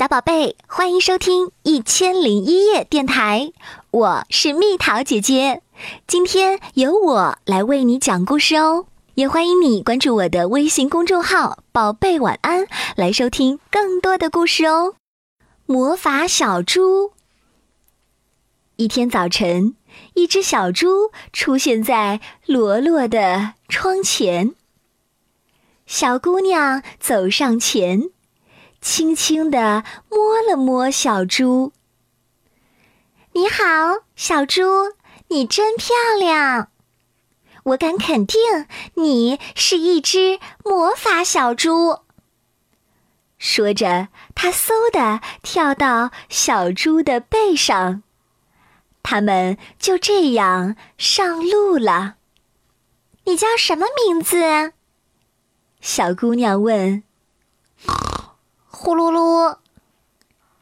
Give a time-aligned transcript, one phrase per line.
[0.00, 3.52] 小宝贝，欢迎收听《一千零一夜》电台，
[3.90, 5.60] 我是蜜桃姐姐。
[6.06, 8.86] 今天由我来为你讲故事哦，
[9.16, 12.66] 也欢迎你关注我的微信公众号“宝贝晚安”，
[12.96, 14.94] 来收听更多的故事哦。
[15.66, 17.12] 魔法小猪。
[18.76, 19.76] 一天早晨，
[20.14, 24.54] 一只小猪出现在罗罗的窗前。
[25.84, 28.08] 小姑娘走上前。
[28.80, 31.72] 轻轻地摸了摸小猪。
[33.32, 34.62] 你好，小猪，
[35.28, 36.70] 你真漂亮。
[37.64, 38.38] 我敢肯定，
[38.94, 42.00] 你是一只魔法小猪。
[43.38, 48.02] 说着，他嗖地跳到小猪的背上，
[49.02, 52.16] 他们就这样上路了。
[53.24, 54.72] 你叫什么名字？
[55.80, 57.02] 小姑娘问。
[58.82, 59.58] 呼噜噜，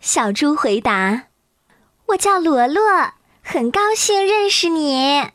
[0.00, 1.28] 小猪回答
[2.06, 2.82] ：“我叫罗罗，
[3.40, 5.30] 很高兴认识你。”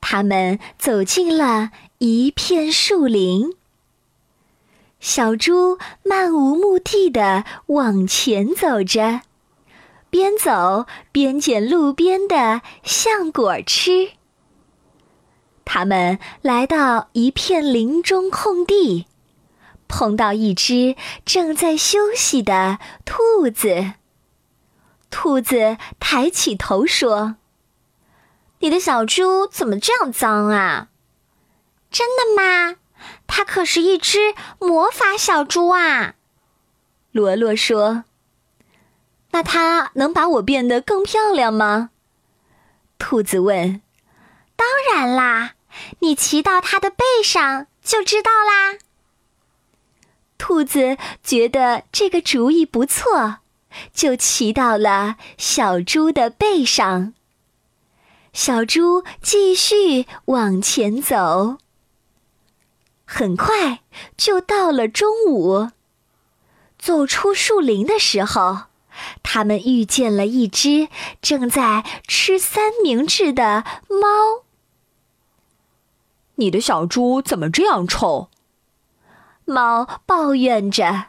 [0.00, 3.56] 他们走进了一片树林。
[5.00, 9.22] 小猪漫无目的的往前走着，
[10.08, 14.12] 边走边捡路边的橡果吃。
[15.64, 19.06] 他们来到一片林中空地。
[19.92, 23.92] 碰到一只正在休息的兔子。
[25.10, 27.36] 兔子抬起头说
[28.60, 30.88] ：“你的小猪怎么这样脏啊
[31.92, 32.76] ？”“真的吗？
[33.26, 36.14] 它可是一只魔法小猪啊！”
[37.12, 38.04] 罗罗说。
[39.32, 41.90] “那它能把我变得更漂亮吗？”
[42.98, 43.82] 兔子问。
[44.56, 45.52] “当然啦，
[45.98, 48.78] 你骑到它的背上就知道啦。”
[50.42, 53.36] 兔子觉得这个主意不错，
[53.94, 57.14] 就骑到了小猪的背上。
[58.32, 61.58] 小猪继续往前走，
[63.04, 63.82] 很快
[64.16, 65.70] 就到了中午。
[66.76, 68.62] 走出树林的时候，
[69.22, 70.88] 他们遇见了一只
[71.20, 74.42] 正在吃三明治的猫。
[76.34, 78.28] 你的小猪怎么这样臭？
[79.44, 81.06] 猫抱怨着：“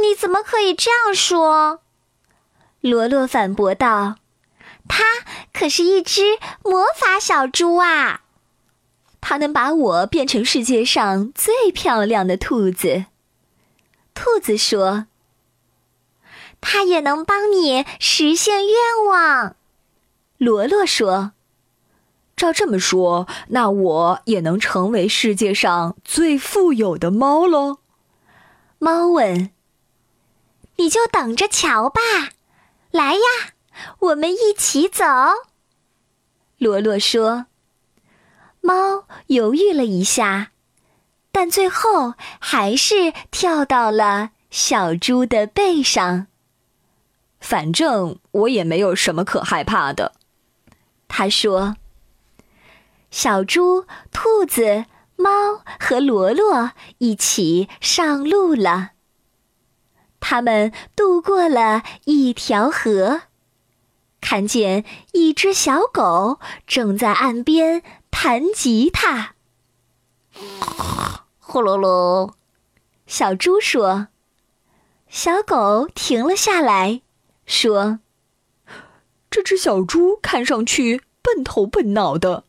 [0.00, 1.80] 你怎么可以这样说？”
[2.80, 4.16] 罗罗反驳道
[4.88, 5.04] ：“它
[5.52, 8.22] 可是一只魔法小猪啊，
[9.20, 13.06] 它能把我变成世界上最漂亮的兔子。”
[14.14, 15.06] 兔子说
[16.60, 18.74] ：“它也能帮你实现愿
[19.08, 19.56] 望。”
[20.38, 21.32] 罗罗说。
[22.40, 27.80] 照这么说，那我也能成为世界上最富有的猫喽？
[28.78, 29.50] 猫问
[30.76, 32.00] ：“你就等着瞧吧！
[32.90, 33.52] 来呀，
[33.98, 35.04] 我们一起走。”
[36.56, 37.44] 罗罗说。
[38.62, 40.52] 猫犹豫了一下，
[41.30, 46.26] 但最后还是跳到了小猪的背上。
[47.38, 50.14] 反正我也没有什么可害怕的，
[51.06, 51.76] 他说。
[53.10, 58.92] 小猪、兔子、猫和罗罗一起上路了。
[60.20, 63.22] 他们渡过了一条河，
[64.20, 69.34] 看见一只小狗正在岸边弹吉他。
[71.38, 72.34] 呼噜噜，
[73.06, 74.08] 小猪说。
[75.08, 77.02] 小狗停了下来，
[77.44, 77.98] 说
[79.28, 82.44] ：“这只小猪看上去笨头笨脑的。”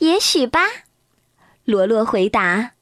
[0.00, 0.60] 也许吧，
[1.64, 2.72] 罗罗回答。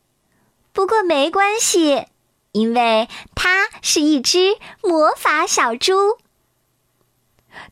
[0.72, 2.06] 不过没关系，
[2.52, 6.18] 因为它是一只魔法小猪。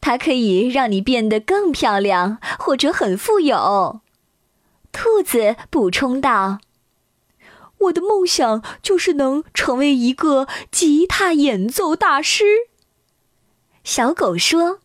[0.01, 4.01] 它可以让你变得更漂亮，或者很富有。
[4.91, 6.59] 兔子补充道
[7.79, 12.45] ：“我的梦想就是能成为一个吉他演奏大师。”
[13.85, 14.81] 小狗说：“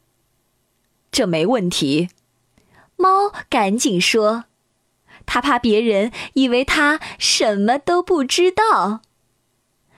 [1.12, 2.10] 这没问题。”
[2.96, 4.44] 猫赶紧说。
[5.26, 9.02] 他怕别人以为他什么都不知道。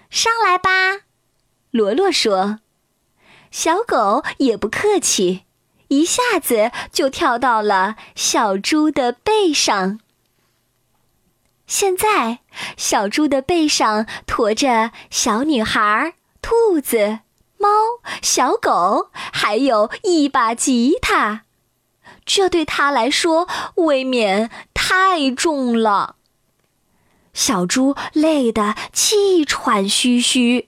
[0.10, 1.06] 上来吧，
[1.72, 2.60] 罗罗说。
[3.52, 5.44] 小狗也不客气，
[5.90, 10.00] 一下子就跳到了小猪的背上。
[11.68, 12.40] 现在，
[12.78, 17.20] 小猪的背上驮着小女孩、兔子、
[17.58, 17.70] 猫、
[18.22, 21.44] 小狗，还有一把吉他。
[22.26, 24.50] 这对他来说未免
[24.96, 26.18] 太重了。
[27.34, 30.68] 小猪累得气喘吁吁，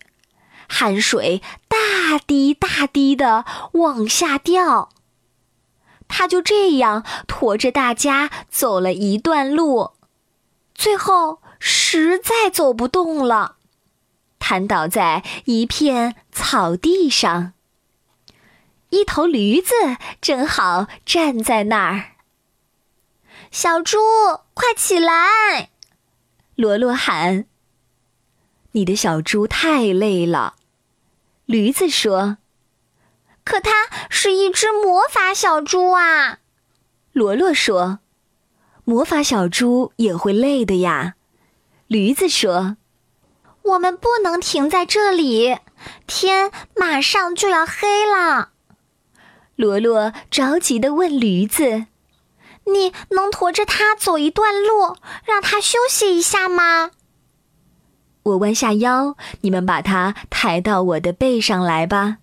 [0.68, 4.90] 汗水大滴大滴的往下掉。
[6.08, 9.92] 他就这样驮着大家走了一段路，
[10.74, 13.58] 最后实在走不动了，
[14.40, 17.54] 瘫倒在一片草地上。
[18.90, 19.76] 一头驴子
[20.20, 22.15] 正好站在那儿。
[23.58, 23.98] 小猪，
[24.54, 25.70] 快起来！
[26.56, 27.46] 罗罗喊。
[28.74, 30.56] 你的小猪太累了，
[31.46, 32.40] 驴子说。
[33.46, 36.40] 可它是一只魔法小猪啊，
[37.14, 38.00] 罗罗说。
[38.84, 41.16] 魔法小猪也会累的呀，
[41.88, 42.76] 驴子说。
[43.62, 45.60] 我们不能停在这里，
[46.06, 48.50] 天马上就要黑了。
[49.56, 51.86] 罗罗着急的问驴子
[52.66, 56.92] ：“你能驮着它走一段路，让它休息一下吗？”
[58.24, 62.18] 我弯下腰，你们把它抬到我的背上来吧。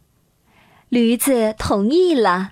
[0.88, 2.50] 驴子同意了。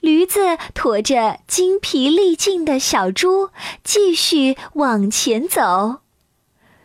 [0.00, 3.50] 驴子驮着精疲力尽的小猪
[3.82, 6.02] 继续往前走，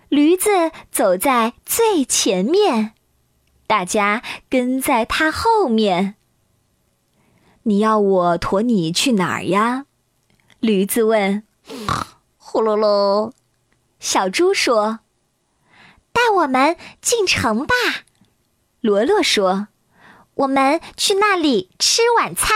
[0.10, 2.94] 驴子走在最前面，
[3.68, 6.16] 大家跟在它后面。
[7.64, 9.86] 你要我驮你去哪儿呀？
[10.60, 11.44] 驴子问。
[12.38, 13.32] 呼噜噜，
[14.00, 15.00] 小猪说
[16.14, 17.74] ：“带我们进城吧。”
[18.82, 19.68] 罗罗说。
[20.36, 22.56] 我们去那里吃晚餐。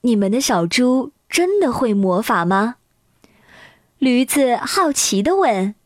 [0.00, 2.74] 你们的小猪真的会魔法吗？
[3.98, 5.76] 驴子好奇的问。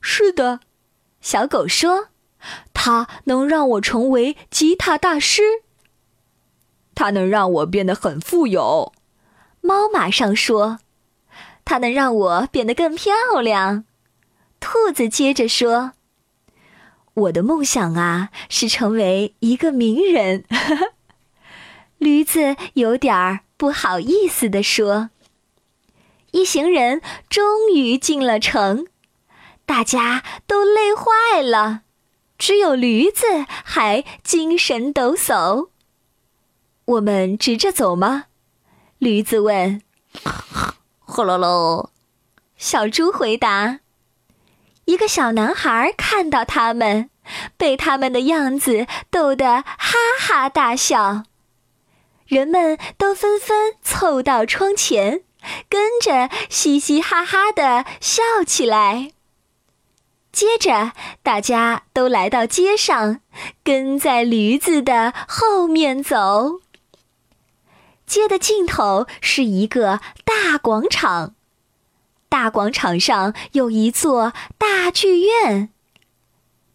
[0.00, 0.60] 是的，
[1.20, 2.10] 小狗说，
[2.72, 5.42] 它能让我成为吉他大师。
[6.96, 8.92] 它能让我变得很富有。
[9.60, 10.78] 猫马上说，
[11.64, 13.84] 它能让我变得更漂亮。
[14.58, 15.92] 兔子接着说。
[17.14, 20.44] 我的梦想啊，是成为一个名人。
[21.98, 25.10] 驴子有点儿不好意思地说。
[26.32, 27.00] 一行人
[27.30, 28.86] 终于进了城，
[29.64, 31.82] 大家都累坏了，
[32.36, 33.24] 只有驴子
[33.64, 35.70] 还精神抖擞。
[36.86, 38.26] 我们直着走吗？
[38.98, 39.82] 驴子问。
[41.00, 41.88] 呼噜噜，
[42.56, 43.80] 小猪回答。
[44.84, 47.10] 一个小男孩看到他们，
[47.56, 51.24] 被他们的样子逗得哈哈大笑。
[52.26, 55.22] 人们都纷纷凑到窗前，
[55.68, 59.10] 跟着嘻嘻哈哈的笑起来。
[60.30, 60.92] 接着，
[61.24, 63.20] 大家都来到街上，
[63.64, 66.60] 跟在驴子的后面走。
[68.06, 71.34] 街的尽头是一个大广场。
[72.28, 75.70] 大广场上有一座大剧院。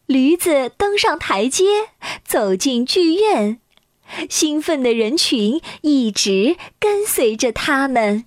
[0.06, 1.90] 驴子登上台阶，
[2.26, 3.60] 走进剧院，
[4.30, 8.26] 兴奋的人群一直跟随着他们。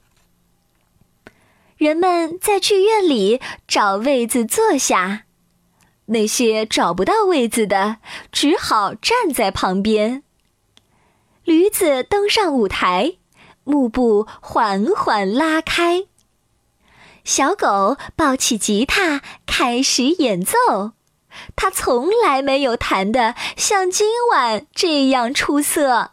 [1.77, 5.25] 人们在剧院里找位子坐下，
[6.07, 7.99] 那些找不到位子的
[8.33, 10.23] 只好站在旁边。
[11.45, 13.19] 驴子登上舞台，
[13.65, 16.05] 幕布缓缓拉开。
[17.23, 20.93] 小狗抱起吉他，开始演奏。
[21.55, 26.13] 它从来没有弹得像今晚这样出色。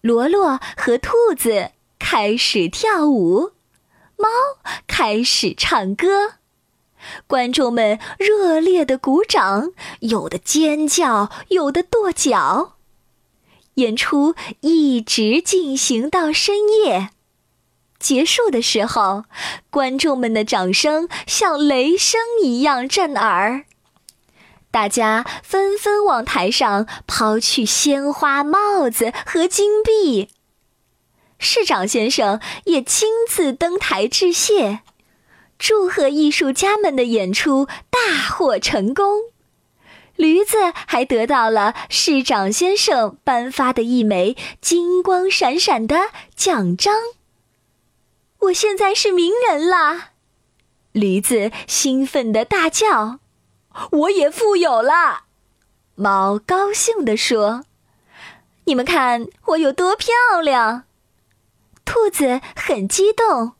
[0.00, 3.52] 罗罗和兔子开始跳舞，
[4.16, 4.28] 猫
[4.86, 6.34] 开始唱歌，
[7.26, 12.76] 观众们热烈的鼓掌，有的尖叫，有的跺脚。
[13.74, 17.10] 演出一直进行到深夜。
[17.98, 19.24] 结束的时候，
[19.68, 23.66] 观众们的掌声像雷声一样震耳，
[24.70, 30.30] 大家纷纷往台上抛去鲜花、帽子和金币。
[31.38, 34.80] 市长先生也亲自登台致谢，
[35.58, 39.29] 祝贺艺术家们的演出大获成功。
[40.16, 46.94] 驴子还得到了市长先生颁发的一枚金光闪闪的奖章。
[48.40, 50.10] 我现在是名人啦！
[50.92, 53.20] 驴子兴奋的大叫
[53.92, 55.24] ：“我也富有了！”
[55.94, 57.64] 猫高兴地说
[58.64, 60.84] ：“你们看我有多漂亮！”
[61.84, 63.52] 兔子很激动：“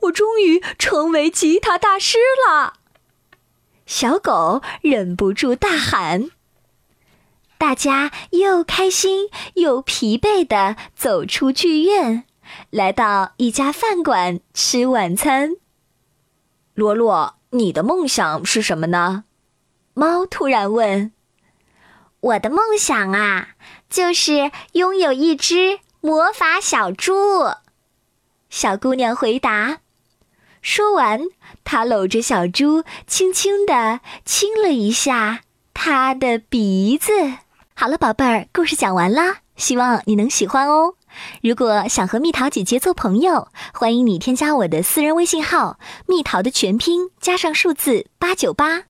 [0.00, 2.18] 我终于成为吉他大师
[2.48, 2.74] 了！”
[3.90, 6.30] 小狗忍不住大喊。
[7.58, 12.22] 大家又开心又疲惫地走出剧院。
[12.70, 15.56] 来到一家饭馆吃晚餐。
[16.74, 19.24] 罗罗，你的梦想是什么呢？
[19.94, 21.12] 猫突然问
[22.20, 23.48] ：“我的梦想啊，
[23.88, 27.12] 就是拥有一只魔法小猪。”
[28.48, 29.80] 小姑娘回答。
[30.62, 31.20] 说完，
[31.64, 35.40] 他搂着小猪，轻轻地亲了一下
[35.72, 37.12] 他的鼻子。
[37.74, 40.94] 好了，宝贝儿，故事讲完啦，希望你能喜欢哦。
[41.42, 48.84] 如果想和蜜桃姐姐做朋友，欢迎你添加我的私人微信号“蜜桃”的全拼加上数字八九八。